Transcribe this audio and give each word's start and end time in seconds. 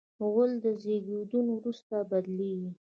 غول 0.31 0.51
د 0.63 0.65
زیږون 0.81 1.47
وروسته 1.57 1.95
بدلېږي. 2.09 2.71